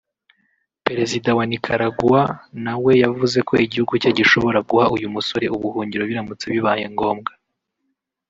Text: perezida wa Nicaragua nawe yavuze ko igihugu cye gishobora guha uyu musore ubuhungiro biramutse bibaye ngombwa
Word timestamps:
perezida 0.85 1.29
wa 1.37 1.45
Nicaragua 1.49 2.21
nawe 2.65 2.91
yavuze 3.03 3.37
ko 3.47 3.53
igihugu 3.65 3.93
cye 4.01 4.11
gishobora 4.19 4.59
guha 4.69 4.85
uyu 4.95 5.07
musore 5.15 5.45
ubuhungiro 5.55 6.03
biramutse 6.09 6.45
bibaye 6.53 6.85
ngombwa 6.93 7.31